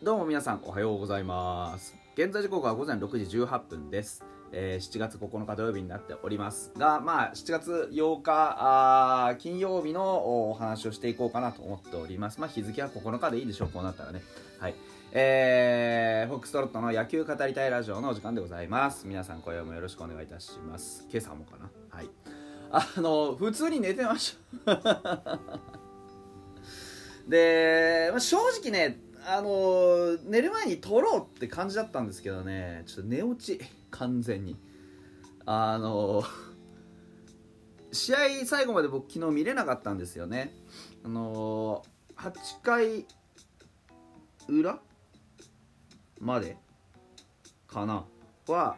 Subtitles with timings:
[0.00, 1.96] どうも皆さんおはようございます。
[2.14, 12.38] 現在時刻は午前6時18分です、えー7月9日土曜日になっておりますがまあ7月8日あ金曜日のお話をしていこうかなと思っております。
[12.38, 13.70] まあ日付は9日でいいでしょう。
[13.70, 14.22] こうなったらね。
[14.60, 14.76] はい。
[15.10, 19.04] えー、フォックストロットの野球語りたいラジオのお時間でございます。
[19.04, 21.08] 皆さん今夜もよろしくお願いいたします。
[21.10, 21.68] 今朝もかな。
[21.90, 22.10] はい。
[22.70, 24.76] あの普通に寝てました。
[27.26, 32.82] で、まあ、正直ね、あのー寝る前に撮ろうって感じだったんですけどね。
[32.86, 33.62] ちょっと寝落ち。
[33.90, 34.56] 完全に。
[35.44, 36.26] あのー
[37.92, 40.54] 試合最後まで僕昨日見れなかったんですよね。
[41.04, 43.06] あのー8回
[44.48, 44.80] 裏
[46.18, 46.56] まで
[47.66, 48.06] かな？
[48.46, 48.76] は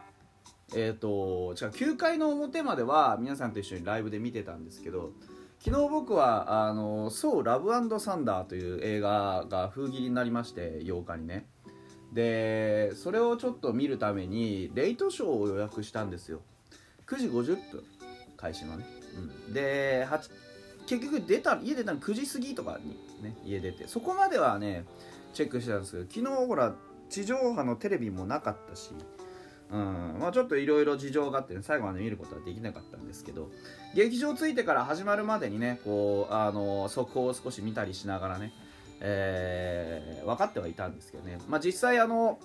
[0.75, 5.13] えっ、と違う9回の表までは皆さんと一緒にライブで見てたんですけど
[5.63, 11.45] 昨日僕はあの「そうラブサンダー」という映画が封切りになりまして8日にね。
[12.11, 16.41] でそれをちょっと見るためにレイトショーを予約したんですよ。
[17.05, 17.83] 9時50分
[18.37, 18.85] 開始のね、
[19.47, 20.07] うん、で
[20.87, 23.87] 結局出た家出たの9時過ぎとかにね家出て。
[23.87, 24.85] そこまではね
[25.31, 26.73] チェックしてたんですけど昨日ほら
[27.07, 28.89] 地上波のテレビもなかったし
[29.71, 30.17] うん。
[30.19, 33.49] まあ、ちょっといろいろ事情があって、ね、最後まで見ることはできなかったんですけど
[33.95, 38.53] 劇場ついてから始まるまでにねこうあの速報を少し見たりしながらね、
[38.99, 42.39] えー分かってはいたんですけどね、まあ、実際あの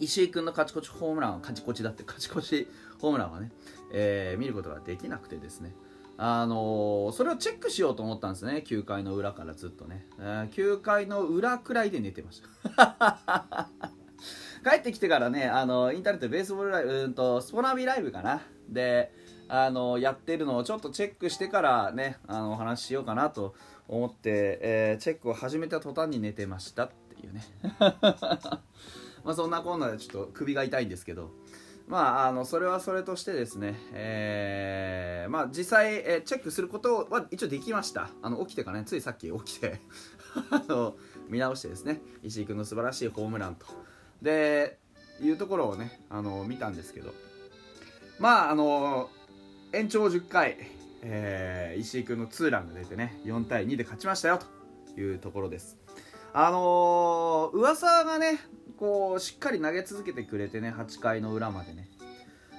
[0.00, 3.50] 石井君の勝ち越しホームランは勝ち越しだって勝ち越しホームランはね、
[3.92, 5.74] えー見ることができなくてですね。
[6.18, 8.62] あのそれをチェックしようと思ったんですね。
[8.64, 12.42] 9回の裏からずっとね、えー9回の裏くらいで寝てまし
[12.76, 13.68] た。
[14.62, 18.42] 帰ってきてからねあのインターネットでベースボールライブうんとスポナビライブかな。
[18.68, 19.12] で
[19.48, 23.54] あのやってるのをちょっとチェックしてからねあのお話ししようかなと
[23.88, 27.44] 思って、えーチェックを始めた途端に寝てましたっていうね。
[29.24, 31.30] まあそんなこんなでちょっと首が痛いんですけど。
[31.88, 38.08] まああのそれはそれとしてですね、えーまあ実際、えーチェックすることは一応できました。
[38.22, 39.80] あの起きてからねついさっき起きて
[40.50, 40.96] あの
[41.28, 43.66] 見直してですね石井君の素晴らしいホームランと
[44.22, 44.78] で
[45.20, 47.12] いうところをねあの見たんですけど。
[48.18, 49.10] まああの
[49.72, 50.56] 延長10回、
[51.02, 54.38] えー石井君のツーランが出てね4対2で勝ちましたよ
[54.94, 55.76] というところです。
[56.32, 58.38] あのー噂がね
[58.76, 61.88] こうしっかり投げ続けてくれてね8回の裏までね。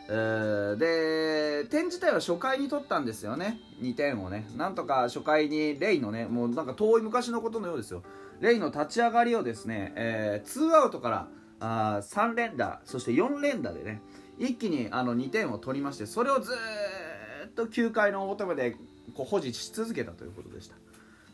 [0.05, 3.61] で点自体は初回に取ったんですよね。
[3.79, 4.45] 2点をね。
[4.57, 8.03] なんとか初回にレイのねもうなんか遠い昔のことのようですよ。
[8.41, 11.27] レイの立ち上がりをですね、えー、2アウトから
[11.63, 14.01] あ3連打そして4連打でね
[14.37, 16.51] 一気にあの2点を取りましてそれをず
[17.47, 18.75] っと9回の表まで
[19.15, 20.75] こう保持し続けたということでした。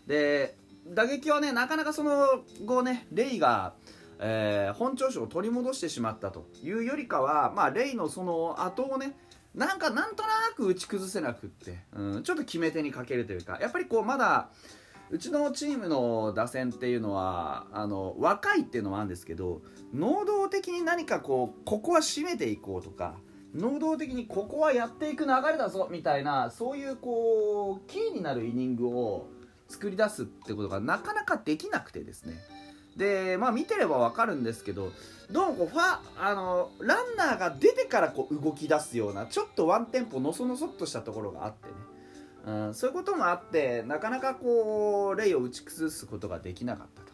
[0.06, 0.56] で
[0.88, 3.73] 打撃はねなかなかその後ねレイが、
[4.19, 9.17] えー本調子を取り戻してしまったというよりかは、まあ、レイのその後をね
[9.56, 14.50] なんかなんとなく打ち崩せなくって、うん、ちょっと決め手に欠けるというかやっぱりこうまだ
[15.12, 19.62] うちのチームの打線っていうのはあの若いっていうのもあるんですけど
[19.94, 23.16] 能動的に何かこうここは締めていこうとか
[23.56, 29.28] 能動的にここはやっていく流れだぞみたいなそういうこうキーになるイニングを
[29.68, 32.36] 作り出すってことがなかなかできなくてですね。
[32.97, 34.91] でまあ見てればわかるんですけど
[35.31, 41.74] どうもこうファあのランナーが出てからこう動き出すようなちょっとワンテンポのそのそっとしたところがあってね。
[42.46, 47.10] うん、そういうこともあってなかなかこうレイを打ち崩すことができなかったと。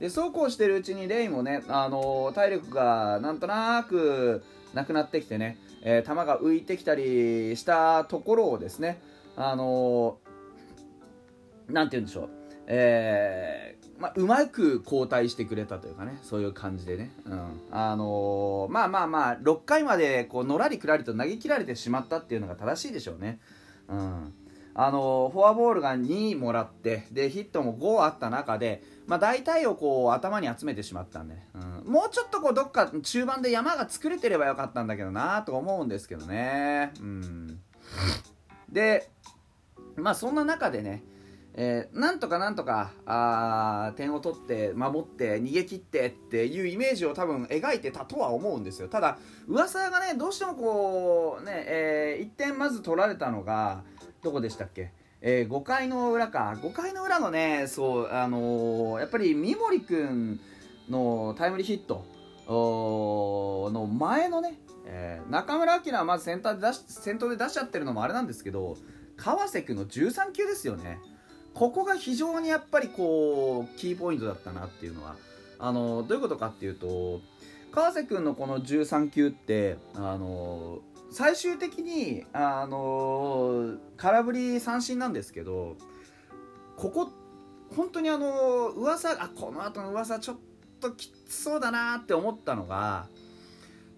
[0.00, 4.42] でそうこうしてるうちにレイもね、あの体力がなんとなく
[4.74, 9.00] なくなってきてね、えー球が浮いてきたりしたところをですね
[9.36, 10.18] あの
[11.68, 12.30] なんて言うんでしょう
[12.66, 17.48] えーまあ、うまく交代してくれたというかねそういう感じでね、うん。
[17.70, 23.38] あのまあまあまあ6回までこうのらりくらりと投げ切られてしまったっていうのが正しいでしょうね、
[23.88, 24.34] うん、
[24.76, 37.60] あのフォアボールが2もらってでヒットも5あった中で、まあ、大体をこう頭に集めてしまったんで、うん、もうちょっとこうどっか中盤で山が作れてればよかったんだけどなと思うんですけどね、うん、
[38.68, 39.08] で
[39.96, 41.04] まあそんな中でね
[41.56, 48.88] えーなんとかなんとかあ点を取って守って逃げ切ってっていうイメージを多分描いてたとは思うんですよ。
[48.88, 53.84] ただ噂がねどうしてもこうね、え1点まず取られたのが
[54.24, 54.90] どこでしたっけ、
[55.20, 56.56] えー5回の裏か。
[56.60, 60.40] 5回の裏のねそうあのーやっぱり三森君
[60.88, 62.04] のタイムリーヒット。
[62.46, 68.76] の前のね、えー中村晃はまず先頭で出し先頭で出しちゃってるのもあれなんですけど
[69.16, 70.98] 川瀬君の13球ですよね。
[71.54, 75.16] ここが非常にやっぱりこうキーポイントだったなっていうのは。
[75.58, 77.20] あのどういうことかっていうと
[77.72, 80.80] 川瀬君のこの13球ってあの
[81.10, 85.76] 最終的にあの空振り三振なんですけど
[86.76, 87.10] ここ
[87.74, 90.36] 本当にあの噂あこの後の噂ちょっ
[90.80, 93.08] ときつそうだなって思ったのが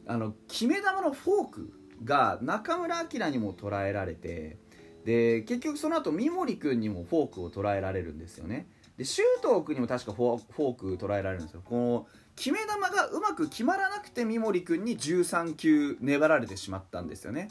[0.06, 1.73] あの決め球のフォーク
[2.05, 4.58] が中村晃にも捉えられて
[5.05, 8.67] で結局その後三森君にもフォークを捉えられるんですよね。
[8.97, 11.62] で周東君にも確かフォーク捉えられるんですよ。
[11.64, 17.48] この決め球がうまく決まらなくて三森君に13球粘られてしまったんですよね。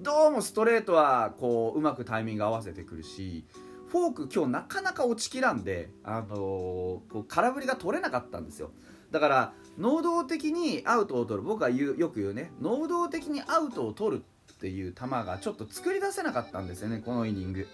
[0.00, 3.46] どうもストレートはこううまくタイミング合わせてくるし
[3.88, 8.72] フォーク今日なかなか落ちきらんで、あのー、こう空振りが取れなかったんですよ。
[9.12, 11.46] だから能動的にアウトを取る。
[11.46, 12.50] 僕は言うよく言うね。
[12.60, 17.68] 能動的にアウトを取るっていう球がちょっと作り出せなかったんですよねこのイニング。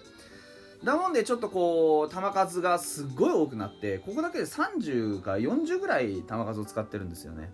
[0.85, 7.53] だもんでちょっとこう球数がすごい多くなってここだけで30か40ぐらい球数を使ってるんですよね。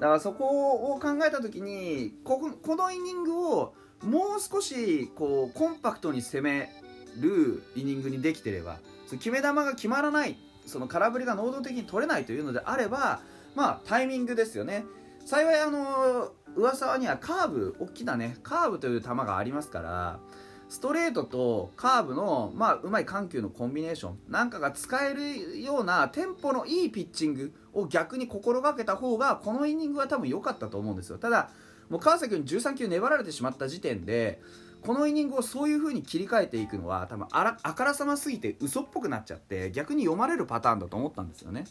[0.00, 6.70] だからそこを考えた時にここのイニングをもう少しこうコンパクトに攻め
[7.18, 8.78] るイニングにできてれば
[9.10, 10.36] 決め球が決まらない
[10.66, 13.20] その空振りが能動的に取れないというのであれば
[13.54, 14.84] まあタイミングですよね。
[15.24, 20.20] 幸いあの上沢にはカーブ大きなねカーブという球がありますから
[20.68, 31.18] ストレートとカーブの、まあ、うまい緩急のコンビネーションなんかが使えるようなテンポのいいピッチングを逆に心がけた方がこのイニングは多分良かったと思うんですよ。
[31.18, 31.50] ただ
[31.88, 34.40] もう川崎に13球粘られてしまった時点で
[34.82, 41.64] このイニングをそういう風に切り替えていくのは多分あらあからさますぎて嘘っぽくなっちゃって逆に読まれるパターンだと思ったんですよね。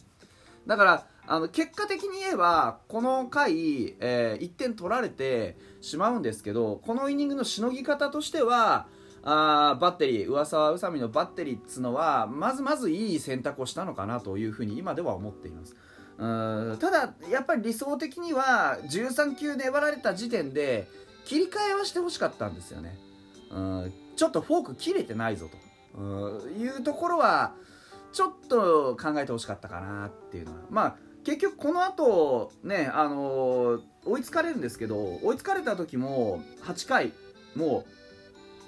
[0.66, 8.86] だからあの結果的に言えばこの回、えー、1点取られてしまうんですけどこのイニングのしのぎ方としては
[9.28, 15.74] あバッテリー上沢宇佐美のバッテリーっつのはまずまずいい選択をしたのかなというふうに今では思っています。
[16.18, 20.88] うんただやっぱり理想的には13球粘られた時点で
[21.26, 22.96] 切り替えはしてほしかったんですよね。
[23.50, 25.66] うんちょっとフォーク切れてないぞと。
[26.00, 27.54] ういうところは
[28.12, 30.58] ちょっと考えてほしかったかなっていうのは。
[30.70, 30.96] まあ
[31.26, 37.12] 結局この後ねあのー、追いつかれるんですけど追いつかれた時も8回
[37.56, 37.84] も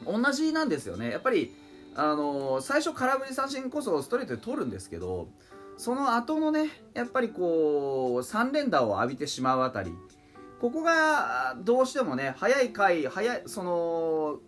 [0.05, 1.09] う同じなんですよね。
[1.09, 1.55] やっぱり
[1.95, 5.29] あのー、最初空振り三振こそストレートで取るんですけど
[5.77, 9.93] その後のねやっぱりこう3連打を浴びてしまうあたり。
[10.61, 14.41] ここがどうしてもね早い回早いその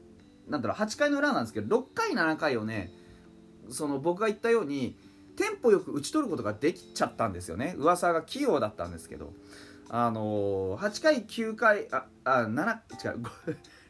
[0.48, 2.90] なんだろう8回の裏なんですけど6回7回をね
[3.68, 4.96] その僕が言ったように
[5.40, 7.74] テンポよく打ち取ることができちゃったんですよね。
[7.78, 9.32] 噂が器用だったんですけど。
[9.88, 12.76] あのー、8回9回ああ7
[13.12, 13.22] 違う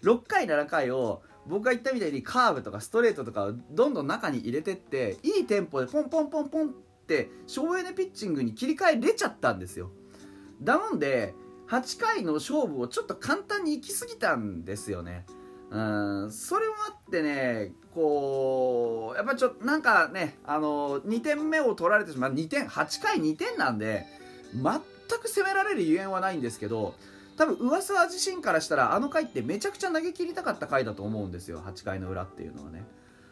[0.02, 6.73] 6 回7回を僕が言ったみたいにカーブとかストレートとかをどんどん中に入れてっていいテンポでポンポンポンポンっ
[7.06, 9.91] て省エネピッチングに切り替えれちゃったんですよ。
[10.62, 11.35] だもんで
[11.69, 15.26] 8回の勝負をちょっと簡単に行き過ぎたんですよね。
[15.70, 24.06] うんそれもあってねこうやっぱちょっとなんかねあの2点目を取られてしまう2点8回2点なんで
[24.53, 24.65] 全
[25.20, 26.94] く攻められるゆえんはないんですけど
[27.36, 32.84] 多分上沢自身からしたらあの回ってめちゃくちゃ投げ切りたかった回だと思うんですよ8回の裏っていうのはね。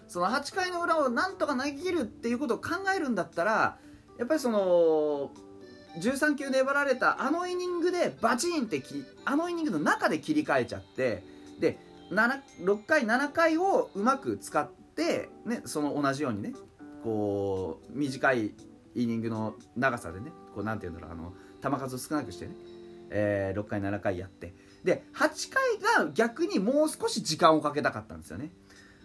[0.08, 3.76] その8回の裏をなんとか投げ切るっていうことを考えるんだったら
[4.18, 5.30] やっぱりその
[6.00, 8.82] 13球粘られたあのイニングでバチンって
[9.24, 11.22] あのイニングの中で切り替えちゃって
[11.60, 11.78] で
[12.10, 16.52] 6回7回をうまく使って、ね、その同じようにね
[17.04, 18.54] こう短い
[18.94, 22.54] イニングの長さでねこうなんていうんだろうあの球数を少なくしてね、
[23.10, 24.54] えー、6回7回やって。
[24.84, 28.50] で8回が逆にもう少し時間をかけたかったんですよね。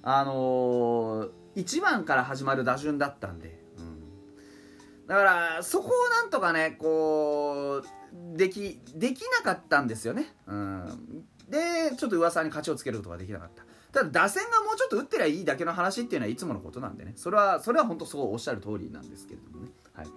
[0.04, 13.64] あのー、1番から始まる打順だったんで、うん、だからそこをなんとかねこうできできなかったんですよね、うん、でちょっと噂に勝ちをつけることができなかった。
[13.92, 17.14] ただ打線がもうちょっと打ってりゃいいだけの話っていうのはいつものことなんでね。
[17.16, 20.08] それはそれは本当そうおっしゃる通りなんですけれどもね、はい、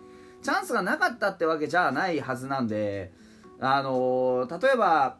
[0.42, 3.12] チャンスがなかったってわけじゃないはずなんで
[3.60, 5.18] あのー、例えば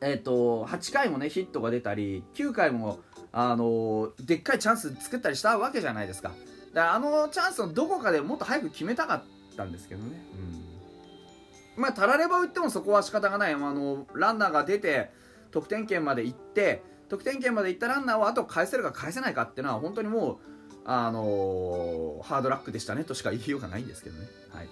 [0.00, 3.00] えっ、ー、と8回もねヒットが出たり9回も
[3.30, 6.30] あのー、でっかいチャンス作ったりしたわけじゃないですか。
[6.72, 9.22] だからあのチャンスのどこかでもっと早く決めたかっ
[9.56, 10.51] たんですけどね、うん。
[11.76, 13.54] まあ、たられば打ってもそこは仕方がない。
[13.54, 15.10] あの、ランナーが出て、
[15.50, 20.36] 得点圏まで行って、得点圏まで行ったランナーをあと返せるか返せないかっていうのは、本当にもう、
[20.84, 24.26] あのー、ハードラックでしたねとしか言いようがないんですけどね。
[24.50, 24.68] はい。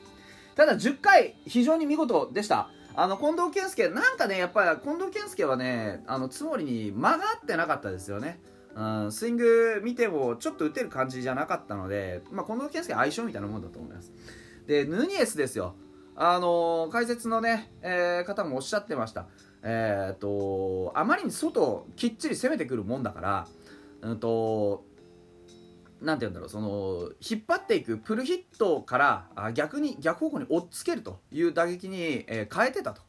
[0.57, 2.71] ただ、10回、非常に見事でした。
[2.95, 8.41] あの、近藤健介、なんかね、やっぱり近藤健介はね、あの、つもりに間が合ってなかったですよね。
[8.75, 14.13] うん、スイング見てもちょっと打てる感じじゃなかったので、まあ、近藤健介相性みたいなもんだと思います。
[14.67, 15.75] でヌニエスですよ
[16.23, 19.27] あの解説のね、えー、方もおっしゃってました。
[19.63, 23.49] えー、とあまりに外をきっちり攻めてくるもんだから、
[24.03, 24.85] うんと
[26.03, 33.01] なんて言うんだろうその引っ張っていくプルヒットからあ逆に逆方向に追っつけるという打撃に、え、変えてたと。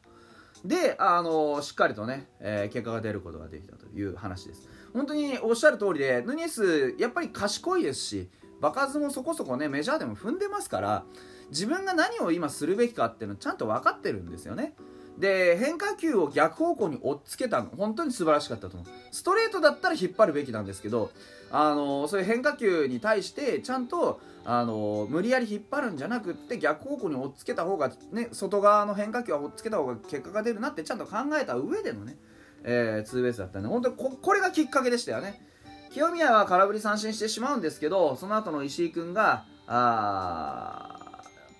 [0.64, 4.66] で、あのしっかりとね、えー、結果が出ることができたという話です。
[4.94, 8.30] 本当におっしゃる通りでヌニエスやっぱり賢いですし
[8.62, 11.04] 場数もそこそこねメジャーでも踏んでますから
[11.52, 14.74] 自分が何を今するべきかっていうのちゃんと分かってるんですよね。
[15.18, 17.70] で変化球を逆方向に追っつけたの。
[17.76, 18.86] 本当に素晴らしかったと思う。
[19.12, 21.10] ストレートだったら引っ張るべきなんですけど
[21.50, 32.16] あのそういう変化球に対してちゃんとあの無理やり引っ張るんじゃなくって逆方向に追っつけた方が、ね、外側の変化球は追っつけた方が結果が出るなってちゃんと考えた上でのね、
[32.64, 35.46] えー、ツーベースだったんで本当にここれがきっかけでしたよね。
[35.92, 41.01] 清宮は空振り三振してしまうんですけどその後の石井君があ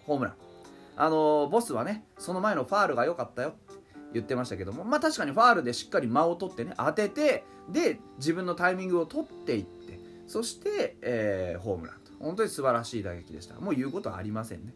[0.05, 0.35] ホームラン。
[0.97, 3.59] あのボスはねその前のファールが良かったよって
[4.13, 12.13] 言ってましたけどもまあ確かにファールでしっかり間を取ってね当ててで自分のタイミングを取っていってそして、えー、ホームランと。
[12.21, 13.57] 本当に素晴らしい打撃でした。
[13.57, 14.75] もう言うことはありませんね。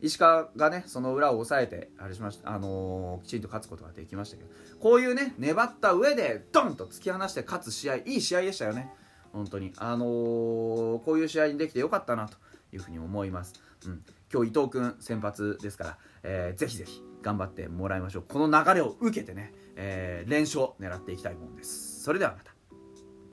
[0.00, 4.50] 石川がねその裏を抑えてあれしました、あのー、きちんと勝つことができましたけど
[4.80, 8.90] こういうね粘った上でドンと突き放して勝つ試合いい試合でしたよね。
[9.32, 9.72] 本当に。
[9.76, 10.08] あのー、
[11.04, 12.36] こういう試合にできてよかったなと
[12.72, 13.54] いうふうに思います、
[13.86, 18.24] うん、今日伊藤君先発ですから、えー、ぜひぜひ頑張ってもらいましょう。
[18.28, 22.02] この流れを受けてね、えー、連勝狙っていきたいもんです。
[22.02, 22.59] それではまた。